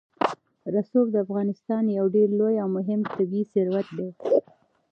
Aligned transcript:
رسوب 0.73 1.05
د 1.11 1.15
افغانستان 1.25 1.83
یو 1.97 2.05
ډېر 2.15 2.29
لوی 2.39 2.55
او 2.63 2.67
مهم 2.77 3.01
طبعي 3.13 3.43
ثروت 3.51 3.87
دی. 3.97 4.09